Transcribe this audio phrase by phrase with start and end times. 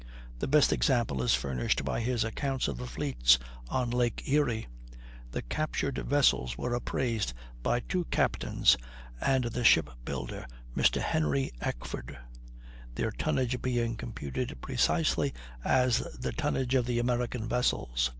[0.39, 3.37] The best example is furnished by his accounts of the fleets
[3.69, 4.65] on Lake Erie.
[5.29, 8.77] The captured vessels were appraised by two captains
[9.21, 10.99] and the ship builder, Mr.
[11.01, 12.17] Henry Eckford;
[12.95, 18.09] their tonnage being computed precisely as the tonnage of the American vessels.